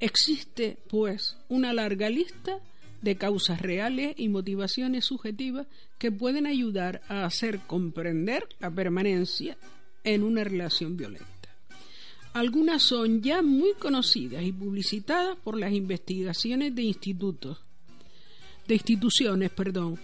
[0.00, 2.58] Existe, pues, una larga lista
[3.00, 5.68] de causas reales y motivaciones subjetivas
[5.98, 9.56] que pueden ayudar a hacer comprender la permanencia
[10.02, 11.37] en una relación violenta.
[12.38, 17.58] Algunas son ya muy conocidas y publicitadas por las investigaciones de institutos,
[18.68, 19.98] de instituciones, perdón,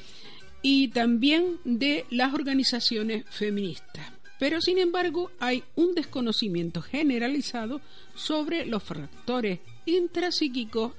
[0.60, 4.10] y también de las organizaciones feministas.
[4.40, 7.80] Pero sin embargo hay un desconocimiento generalizado
[8.16, 10.90] sobre los factores intrapsíquicos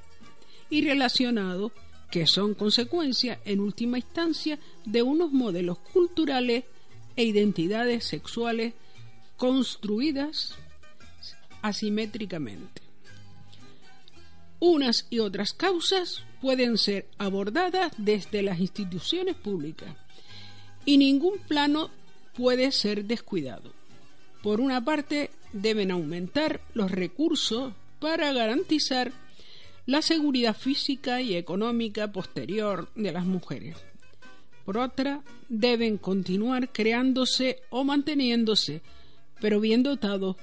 [0.69, 1.73] y relacionados
[2.11, 6.63] que son consecuencia en última instancia de unos modelos culturales
[7.17, 8.73] e identidades sexuales
[9.35, 10.55] construidas
[11.65, 12.83] asimétricamente.
[14.59, 19.95] Unas y otras causas pueden ser abordadas desde las instituciones públicas
[20.85, 21.89] y ningún plano
[22.35, 23.73] puede ser descuidado.
[24.43, 29.11] Por una parte, deben aumentar los recursos para garantizar
[29.87, 33.77] la seguridad física y económica posterior de las mujeres.
[34.65, 38.83] Por otra, deben continuar creándose o manteniéndose,
[39.39, 40.35] pero bien dotados,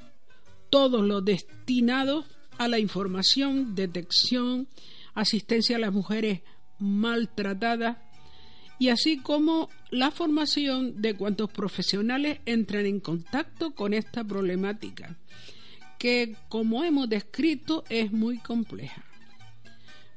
[0.73, 2.25] todos los destinados
[2.57, 4.69] a la información, detección,
[5.13, 6.41] asistencia a las mujeres
[6.79, 7.99] maltratadas
[8.79, 15.19] y así como la formación de cuantos profesionales entran en contacto con esta problemática,
[15.99, 19.05] que como hemos descrito es muy compleja.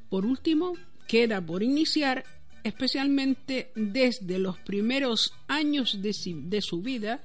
[0.08, 0.78] Por último,
[1.10, 2.24] queda por iniciar,
[2.64, 7.22] especialmente desde los primeros años de, de su vida,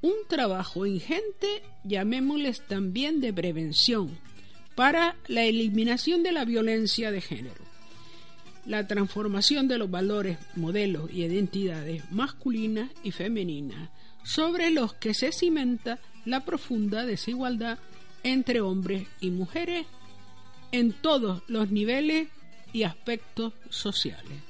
[0.00, 4.18] un trabajo ingente, llamémosles también de prevención,
[4.74, 7.64] para la eliminación de la violencia de género,
[8.64, 13.90] la transformación de los valores, modelos y identidades masculinas y femeninas,
[14.22, 17.78] sobre los que se cimenta la profunda desigualdad
[18.22, 19.86] entre hombres y mujeres
[20.70, 22.28] en todos los niveles
[22.72, 24.42] y aspectos sociales.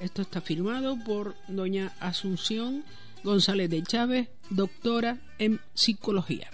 [0.00, 2.84] Esto está firmado por doña Asunción
[3.24, 6.50] González de Chávez, doctora en psicología.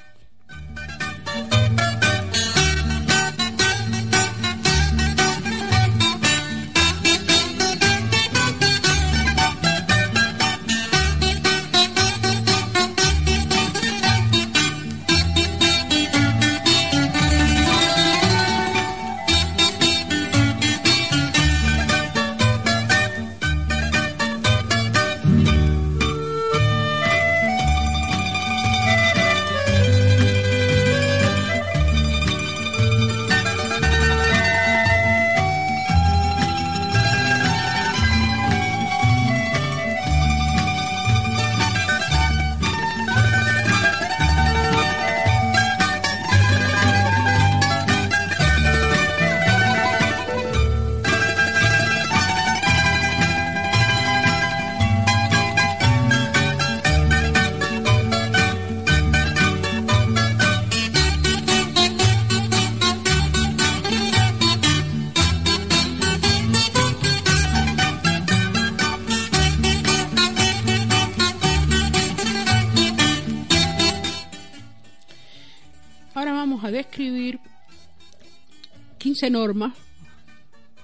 [79.28, 79.74] 15 normas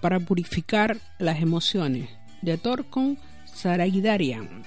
[0.02, 2.10] para purificar las emociones
[2.42, 3.16] de Torkon
[3.46, 4.64] Saraidarian.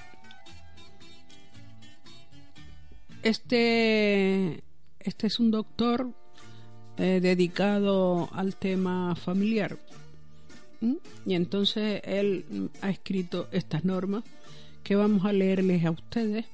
[3.22, 4.64] Este,
[4.98, 6.10] este es un doctor
[6.96, 9.78] eh, dedicado al tema familiar.
[11.24, 14.24] Y entonces él ha escrito estas normas
[14.82, 16.46] que vamos a leerles a ustedes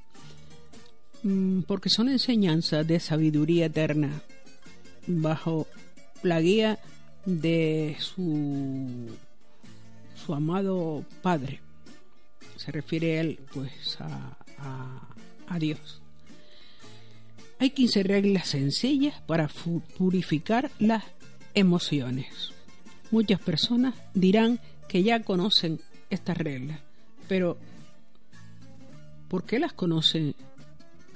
[1.66, 4.10] porque son enseñanzas de sabiduría eterna
[5.06, 5.66] bajo
[6.22, 6.78] la guía
[7.26, 9.08] de su,
[10.14, 11.60] su amado Padre.
[12.56, 14.36] Se refiere él pues a,
[15.48, 16.00] a Dios.
[17.58, 19.48] Hay 15 reglas sencillas para
[19.96, 21.04] purificar las
[21.54, 22.52] emociones.
[23.10, 26.80] Muchas personas dirán que ya conocen estas reglas,
[27.28, 27.56] pero
[29.28, 30.34] ¿por qué las conocen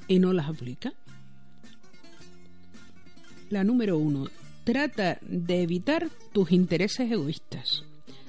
[0.06, 0.94] y no las aplican?
[3.50, 4.28] La número uno,
[4.69, 7.85] trata de evitar tus intereses egoístas.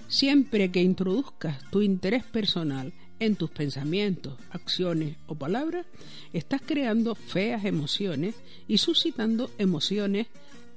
[0.08, 5.86] Siempre que introduzcas tu interés personal en tus pensamientos, acciones o palabras,
[6.32, 8.36] estás creando feas emociones
[8.70, 10.28] y suscitando emociones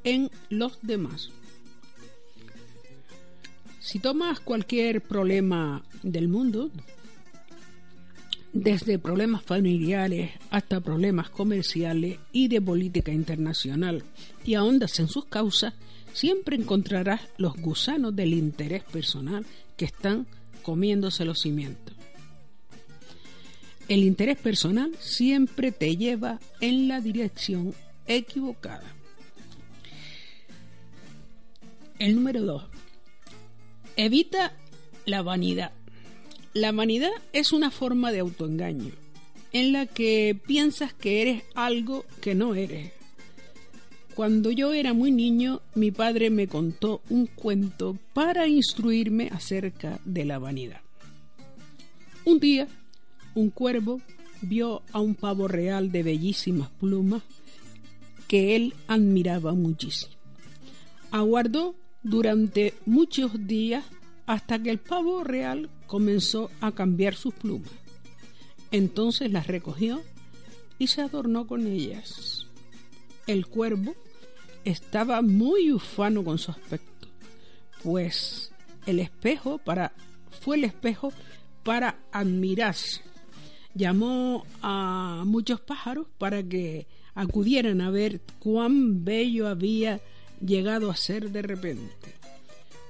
[0.03, 1.31] en los demás.
[3.79, 6.73] Si tomas cualquier problema del mundo,
[8.53, 14.03] desde problemas familiares hasta problemas comerciales y de política internacional,
[14.45, 15.75] y ahondas en sus causas,
[16.13, 20.27] siempre encontrarás los gusanos del interés personal que están
[20.63, 21.95] comiéndose los cimientos.
[23.89, 27.75] El interés personal siempre te lleva en la dirección
[28.07, 28.95] equivocada.
[31.99, 32.65] El número 2.
[33.97, 34.53] Evita
[35.05, 35.73] la vanidad.
[36.55, 38.93] La vanidad es una forma de autoengaño
[39.53, 42.93] en la que piensas que eres algo que no eres.
[44.15, 50.27] Cuando yo era muy niño, mi padre me contó un cuento para instruirme acerca de
[50.27, 50.81] la vanidad.
[52.25, 52.69] Un día
[53.35, 54.03] un cuervo
[54.43, 57.23] vio a un pavo real de bellísimas plumas
[58.29, 60.13] que él admiraba muchísimo.
[61.11, 63.85] Aguardó durante muchos días
[64.27, 67.71] hasta que el pavo real comenzó a cambiar sus plumas.
[68.71, 70.03] Entonces las recogió
[70.79, 72.47] y se adornó con ellas.
[73.27, 73.95] El cuervo
[74.65, 77.09] estaba muy ufano con su aspecto,
[77.83, 78.53] pues
[78.87, 79.93] el espejo para
[80.41, 81.13] fue el espejo
[81.63, 83.01] para admirarse.
[83.75, 90.01] Llamó a muchos pájaros para que acudieran a ver cuán bello había
[90.45, 92.15] llegado a ser de repente.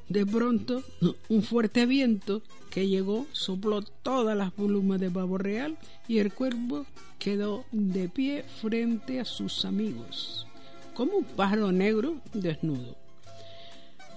[0.09, 0.83] De pronto,
[1.29, 6.87] un fuerte viento que llegó sopló todas las plumas de pavo real y el cuervo
[7.19, 10.47] quedó de pie frente a sus amigos,
[10.95, 12.97] como un pájaro negro desnudo.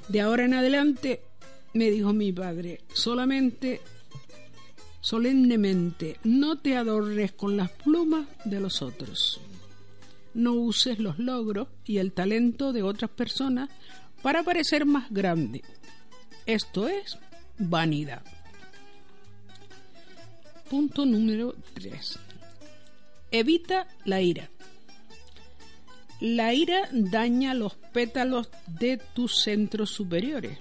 [0.08, 1.22] De ahora en adelante,
[1.74, 3.82] me dijo mi padre, solamente
[5.06, 9.40] solemnemente, no te adornes con las plumas de los otros.
[10.34, 13.70] No uses los logros y el talento de otras personas
[14.24, 15.62] para parecer más grande.
[16.48, 17.20] Esto es
[17.60, 18.24] vanidad.
[20.72, 22.20] Punto número 3.
[23.30, 24.50] Evita la ira.
[26.20, 30.58] La ira daña los pétalos de tus centros superiores,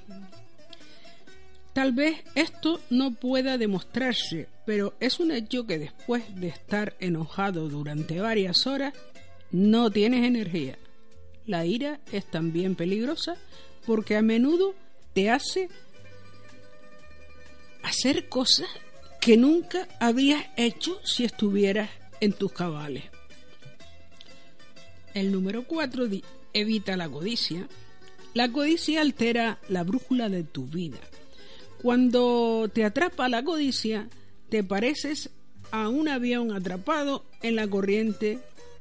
[1.75, 7.69] Tal vez esto no pueda demostrarse, pero es un hecho que después de estar enojado
[7.69, 8.95] durante varias horas,
[9.51, 10.79] no tienes energía.
[11.47, 13.37] La ira es también peligrosa
[13.85, 14.77] porque a menudo
[15.15, 15.69] te hace
[17.83, 18.69] hacer cosas
[19.21, 21.91] que nunca habías hecho si estuvieras
[22.21, 23.14] en tus cabales.
[25.15, 26.07] El número 4
[26.53, 27.67] evita la codicia.
[28.35, 30.99] La codicia altera la brújula de tu vida
[31.85, 34.09] cuando te atrapa la codicia,
[34.49, 35.29] te pareces
[35.71, 38.39] a un avión atrapado en la corriente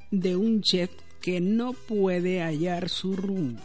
[0.09, 3.59] de un jet que no puede hallar su rumbo.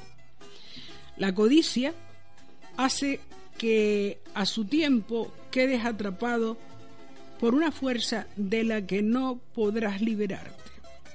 [1.16, 1.95] La codicia
[2.77, 3.21] hace
[3.59, 6.59] que a su tiempo quedes atrapado
[7.39, 10.68] por una fuerza de la que no podrás liberarte.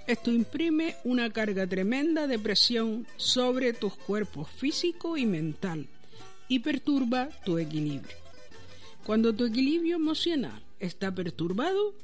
[0.06, 5.88] Esto imprime una carga tremenda de presión sobre tus cuerpos físico y mental
[6.50, 8.18] y perturba tu equilibrio.
[9.06, 11.96] Cuando tu equilibrio emocional está perturbado,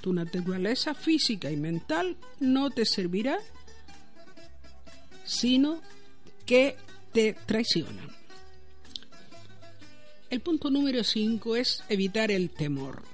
[0.00, 3.38] tu naturaleza física y mental no te servirá,
[5.24, 5.80] sino
[6.44, 6.76] que
[7.12, 8.08] te traicionan.
[10.28, 13.04] El punto número 5 es evitar el temor.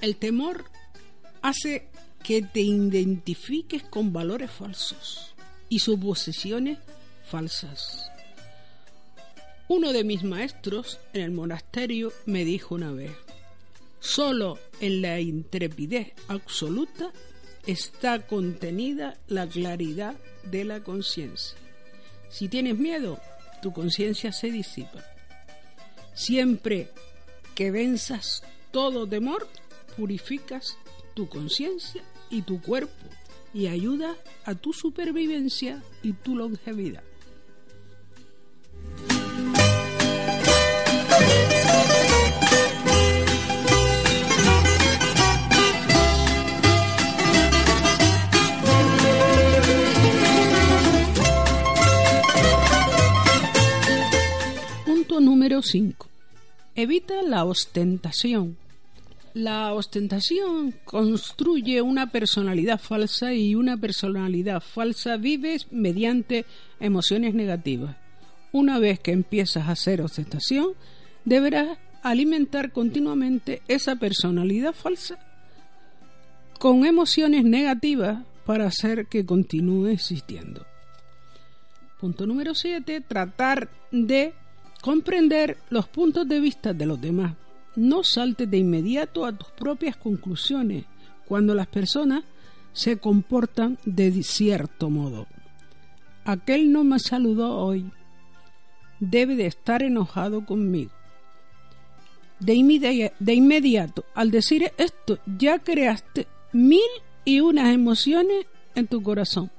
[0.00, 0.64] El temor
[1.42, 1.90] hace
[2.26, 5.36] que te identifiques con valores falsos
[5.68, 6.76] y suposiciones
[7.24, 8.10] falsas.
[9.68, 13.12] Uno de mis maestros en el monasterio me dijo una vez,
[14.00, 17.12] solo en la intrepidez absoluta
[17.64, 20.16] está contenida la claridad
[20.50, 21.56] de la conciencia.
[22.28, 23.20] Si tienes miedo,
[23.62, 25.04] tu conciencia se disipa.
[26.12, 26.90] Siempre
[27.54, 29.48] que venzas todo temor,
[29.96, 30.76] purificas
[31.14, 33.06] tu conciencia y tu cuerpo
[33.52, 34.14] y ayuda
[34.44, 37.02] a tu supervivencia y tu longevidad.
[54.84, 56.08] Punto número 5.
[56.74, 58.58] Evita la ostentación.
[59.36, 66.46] La ostentación construye una personalidad falsa y una personalidad falsa vive mediante
[66.80, 67.96] emociones negativas.
[68.50, 70.68] Una vez que empiezas a hacer ostentación,
[71.26, 75.18] deberás alimentar continuamente esa personalidad falsa
[76.58, 80.64] con emociones negativas para hacer que continúe existiendo.
[82.00, 83.02] Punto número 7.
[83.02, 84.32] Tratar de
[84.80, 87.34] comprender los puntos de vista de los demás
[87.76, 90.84] no saltes de inmediato a tus propias conclusiones
[91.26, 92.24] cuando las personas
[92.72, 95.26] se comportan de cierto modo.
[96.24, 97.90] Aquel no me saludó hoy.
[98.98, 100.90] Debe de estar enojado conmigo.
[102.40, 106.80] De, inmediato, al decir esto, ya creaste mil
[107.24, 109.50] y unas emociones en tu corazón.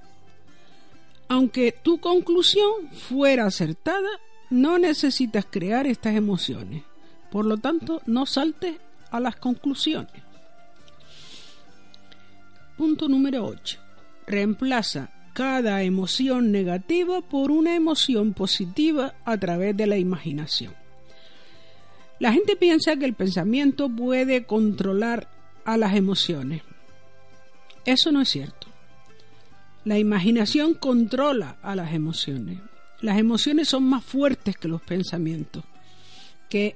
[1.27, 4.09] Aunque tu conclusión fuera acertada,
[4.49, 6.83] no necesitas crear estas emociones.
[7.31, 8.77] Por lo tanto, no saltes
[9.11, 10.11] a las conclusiones.
[12.77, 13.79] Punto número 8.
[14.27, 20.73] Reemplaza cada emoción negativa por una emoción positiva a través de la imaginación.
[22.19, 25.27] La gente piensa que el pensamiento puede controlar
[25.65, 26.63] a las emociones.
[27.85, 28.67] Eso no es cierto.
[29.85, 32.59] La imaginación controla a las emociones.
[33.01, 35.63] Las emociones son más fuertes que los pensamientos,
[36.49, 36.75] que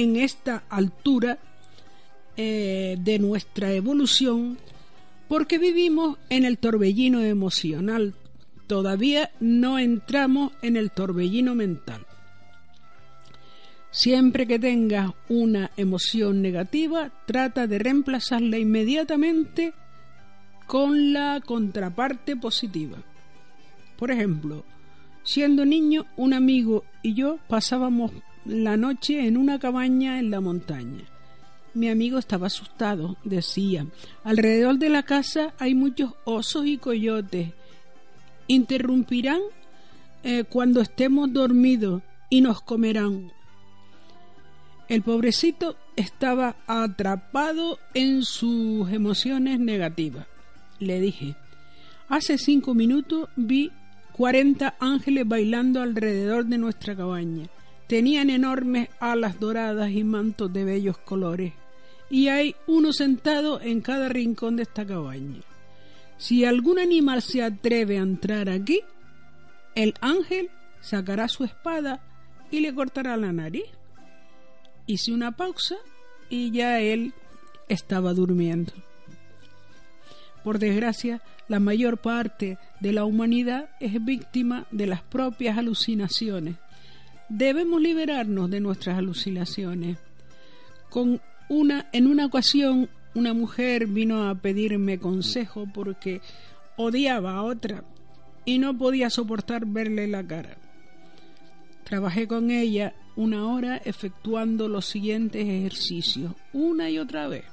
[0.00, 1.38] en esta altura
[2.36, 4.56] eh, de nuestra evolución
[5.28, 8.14] porque vivimos en el torbellino emocional,
[8.66, 12.06] todavía no entramos en el torbellino mental.
[13.90, 19.74] Siempre que tengas una emoción negativa, trata de reemplazarla inmediatamente
[20.66, 22.98] con la contraparte positiva.
[23.98, 24.64] Por ejemplo,
[25.24, 28.12] siendo niño, un amigo y yo pasábamos
[28.44, 31.04] la noche en una cabaña en la montaña.
[31.74, 33.86] Mi amigo estaba asustado, decía.
[34.24, 37.50] Alrededor de la casa hay muchos osos y coyotes.
[38.48, 39.40] Interrumpirán
[40.24, 43.32] eh, cuando estemos dormidos y nos comerán.
[44.88, 50.26] El pobrecito estaba atrapado en sus emociones negativas.
[50.80, 51.36] Le dije,
[52.08, 53.70] hace cinco minutos vi
[54.12, 57.48] cuarenta ángeles bailando alrededor de nuestra cabaña.
[57.90, 61.54] Tenían enormes alas doradas y mantos de bellos colores,
[62.08, 65.40] y hay uno sentado en cada rincón de esta cabaña.
[66.16, 68.82] Si algún animal se atreve a entrar aquí,
[69.74, 72.00] el ángel sacará su espada
[72.52, 73.66] y le cortará la nariz.
[74.86, 75.74] Hice una pausa
[76.28, 77.12] y ya él
[77.68, 78.72] estaba durmiendo.
[80.44, 86.54] Por desgracia, la mayor parte de la humanidad es víctima de las propias alucinaciones
[87.30, 89.98] Debemos liberarnos de nuestras alucinaciones.
[90.88, 96.20] Con una, en una ocasión, una mujer vino a pedirme consejo porque
[96.76, 97.84] odiaba a otra
[98.44, 100.56] y no podía soportar verle la cara.
[101.84, 107.44] Trabajé con ella una hora efectuando los siguientes ejercicios, una y otra vez.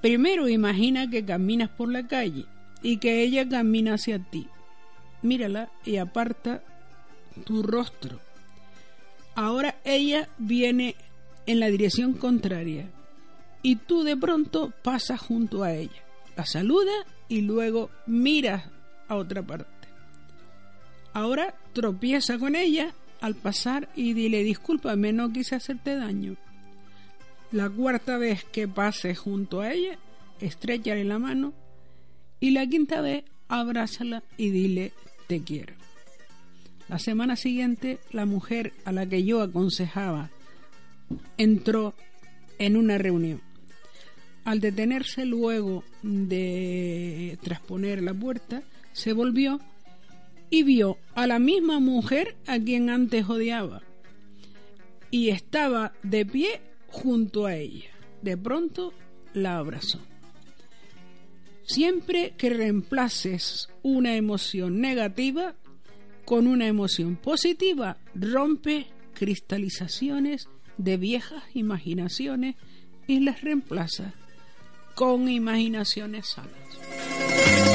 [0.00, 2.46] Primero imagina que caminas por la calle
[2.82, 4.46] y que ella camina hacia ti.
[5.22, 6.62] Mírala y aparta
[7.40, 8.20] tu rostro.
[9.34, 10.96] Ahora ella viene
[11.46, 12.90] en la dirección contraria
[13.62, 16.02] y tú de pronto pasas junto a ella.
[16.36, 16.92] La saluda
[17.28, 18.64] y luego miras
[19.08, 19.88] a otra parte.
[21.12, 26.36] Ahora tropieza con ella al pasar y dile discúlpame, no quise hacerte daño.
[27.52, 29.98] La cuarta vez que pases junto a ella,
[30.40, 31.52] estrechale la mano
[32.38, 34.92] y la quinta vez abrázala y dile
[35.26, 35.74] te quiero.
[36.90, 40.28] La semana siguiente, la mujer a la que yo aconsejaba
[41.36, 41.94] entró
[42.58, 43.40] en una reunión.
[44.44, 49.60] Al detenerse luego de trasponer la puerta, se volvió
[50.50, 53.82] y vio a la misma mujer a quien antes odiaba.
[55.12, 57.90] Y estaba de pie junto a ella.
[58.20, 58.92] De pronto
[59.32, 60.00] la abrazó.
[61.62, 65.54] Siempre que reemplaces una emoción negativa,
[66.30, 72.54] con una emoción positiva rompe cristalizaciones de viejas imaginaciones
[73.08, 74.14] y las reemplaza
[74.94, 77.69] con imaginaciones sanas.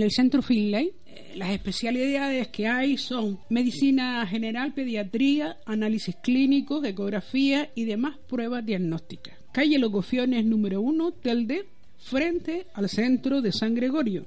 [0.00, 6.82] En el centro Finlay, eh, las especialidades que hay son medicina general, pediatría, análisis clínicos,
[6.86, 9.36] ecografía y demás pruebas diagnósticas.
[9.52, 11.66] Calle Locofiones número 1, Telde,
[11.98, 14.24] frente al centro de San Gregorio.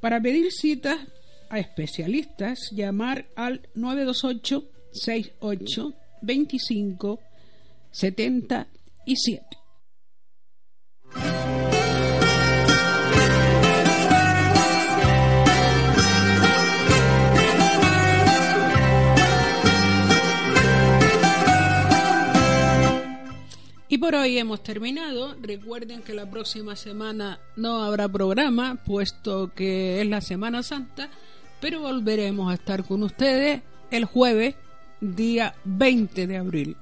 [0.00, 0.98] Para pedir citas
[1.48, 7.20] a especialistas, llamar al 928 68 25
[7.92, 9.61] 77.
[24.14, 25.36] Hoy hemos terminado.
[25.40, 31.08] Recuerden que la próxima semana no habrá programa, puesto que es la Semana Santa,
[31.60, 34.56] pero volveremos a estar con ustedes el jueves,
[35.00, 36.76] día 20 de abril.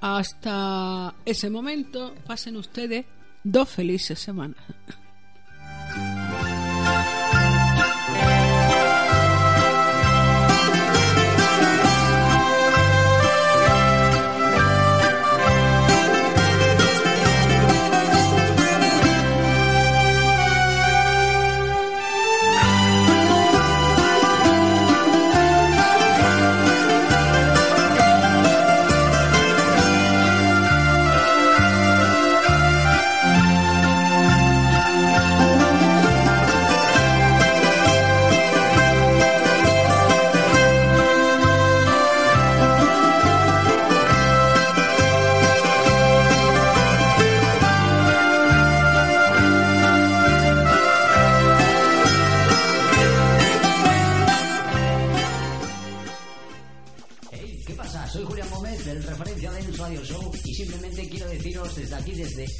[0.00, 3.06] Hasta ese momento, pasen ustedes
[3.44, 4.62] dos felices semanas.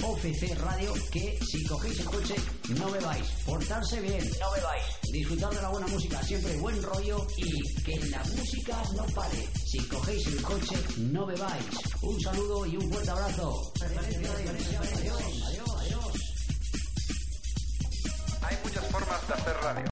[0.03, 2.35] OFC Radio, que si cogéis el coche
[2.79, 7.83] no bebáis, portarse bien, no bebáis, disfrutar de la buena música, siempre buen rollo y
[7.83, 9.49] que la música no pare.
[9.65, 11.65] Si cogéis el coche no bebáis.
[12.03, 13.73] Un saludo y un fuerte abrazo.
[13.81, 16.13] Adiós, adiós, adiós.
[18.43, 19.85] Hay muchas formas de hacer radio.